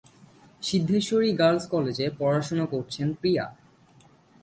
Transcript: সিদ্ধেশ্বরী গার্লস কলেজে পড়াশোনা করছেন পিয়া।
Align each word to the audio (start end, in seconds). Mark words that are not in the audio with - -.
সিদ্ধেশ্বরী 0.63 1.29
গার্লস 1.33 1.65
কলেজে 1.67 2.05
পড়াশোনা 2.19 2.65
করছেন 2.65 3.07
পিয়া। 3.21 3.45